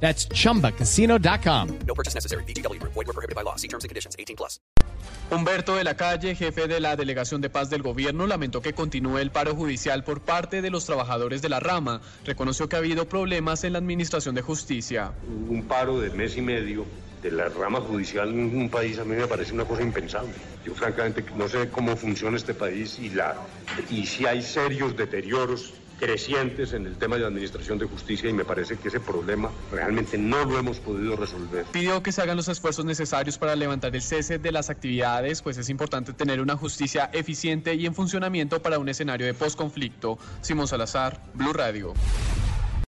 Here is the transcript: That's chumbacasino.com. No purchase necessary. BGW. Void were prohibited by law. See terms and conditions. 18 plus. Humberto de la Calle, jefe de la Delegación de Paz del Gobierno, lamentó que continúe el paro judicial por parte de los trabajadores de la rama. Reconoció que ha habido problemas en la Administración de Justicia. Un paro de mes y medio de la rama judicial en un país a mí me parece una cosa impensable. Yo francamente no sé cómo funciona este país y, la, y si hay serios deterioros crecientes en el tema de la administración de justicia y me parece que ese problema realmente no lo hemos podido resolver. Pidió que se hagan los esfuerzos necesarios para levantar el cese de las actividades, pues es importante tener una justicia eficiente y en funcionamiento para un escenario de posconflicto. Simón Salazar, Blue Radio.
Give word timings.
That's 0.00 0.28
chumbacasino.com. 0.28 1.78
No 1.86 1.94
purchase 1.94 2.14
necessary. 2.14 2.44
BGW. 2.44 2.80
Void 2.82 2.94
were 2.94 3.12
prohibited 3.12 3.34
by 3.34 3.42
law. 3.42 3.56
See 3.56 3.68
terms 3.68 3.84
and 3.84 3.88
conditions. 3.88 4.14
18 4.18 4.36
plus. 4.36 4.60
Humberto 5.30 5.74
de 5.74 5.82
la 5.82 5.96
Calle, 5.96 6.36
jefe 6.36 6.68
de 6.68 6.78
la 6.78 6.94
Delegación 6.94 7.40
de 7.40 7.50
Paz 7.50 7.68
del 7.68 7.82
Gobierno, 7.82 8.28
lamentó 8.28 8.60
que 8.62 8.72
continúe 8.74 9.18
el 9.18 9.32
paro 9.32 9.56
judicial 9.56 10.04
por 10.04 10.20
parte 10.20 10.62
de 10.62 10.70
los 10.70 10.86
trabajadores 10.86 11.42
de 11.42 11.48
la 11.48 11.58
rama. 11.58 12.00
Reconoció 12.24 12.68
que 12.68 12.76
ha 12.76 12.78
habido 12.78 13.08
problemas 13.08 13.64
en 13.64 13.72
la 13.72 13.78
Administración 13.78 14.36
de 14.36 14.42
Justicia. 14.42 15.12
Un 15.48 15.64
paro 15.64 15.98
de 15.98 16.10
mes 16.10 16.36
y 16.36 16.42
medio 16.42 16.86
de 17.22 17.32
la 17.32 17.48
rama 17.48 17.80
judicial 17.80 18.28
en 18.28 18.56
un 18.56 18.70
país 18.70 18.98
a 19.00 19.04
mí 19.04 19.16
me 19.16 19.26
parece 19.26 19.52
una 19.52 19.64
cosa 19.64 19.82
impensable. 19.82 20.32
Yo 20.64 20.74
francamente 20.74 21.24
no 21.36 21.48
sé 21.48 21.68
cómo 21.70 21.96
funciona 21.96 22.36
este 22.36 22.54
país 22.54 22.98
y, 23.00 23.10
la, 23.10 23.34
y 23.90 24.06
si 24.06 24.26
hay 24.26 24.42
serios 24.42 24.96
deterioros 24.96 25.74
crecientes 25.98 26.72
en 26.72 26.86
el 26.86 26.96
tema 26.96 27.16
de 27.16 27.22
la 27.22 27.28
administración 27.28 27.78
de 27.78 27.86
justicia 27.86 28.28
y 28.28 28.32
me 28.32 28.44
parece 28.44 28.76
que 28.76 28.88
ese 28.88 29.00
problema 29.00 29.50
realmente 29.70 30.18
no 30.18 30.44
lo 30.44 30.58
hemos 30.58 30.78
podido 30.78 31.16
resolver. 31.16 31.64
Pidió 31.72 32.02
que 32.02 32.12
se 32.12 32.22
hagan 32.22 32.36
los 32.36 32.48
esfuerzos 32.48 32.84
necesarios 32.84 33.38
para 33.38 33.56
levantar 33.56 33.94
el 33.94 34.02
cese 34.02 34.38
de 34.38 34.52
las 34.52 34.70
actividades, 34.70 35.42
pues 35.42 35.58
es 35.58 35.68
importante 35.68 36.12
tener 36.12 36.40
una 36.40 36.56
justicia 36.56 37.10
eficiente 37.12 37.74
y 37.74 37.86
en 37.86 37.94
funcionamiento 37.94 38.60
para 38.62 38.78
un 38.78 38.88
escenario 38.88 39.26
de 39.26 39.34
posconflicto. 39.34 40.18
Simón 40.42 40.68
Salazar, 40.68 41.20
Blue 41.34 41.52
Radio. 41.52 41.94